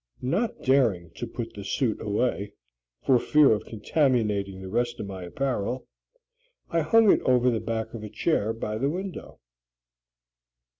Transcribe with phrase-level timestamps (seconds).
[0.23, 2.53] Not daring to put the suit away,
[3.05, 5.85] for fear of contaminating the rest of my apparel,
[6.71, 9.37] I hung it over the back of a chair by the window.